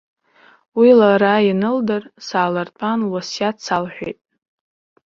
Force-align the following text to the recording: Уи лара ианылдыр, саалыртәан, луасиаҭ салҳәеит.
Уи 0.77 0.89
лара 0.99 1.33
ианылдыр, 1.47 2.03
саалыртәан, 2.27 2.99
луасиаҭ 3.09 3.57
салҳәеит. 3.65 4.19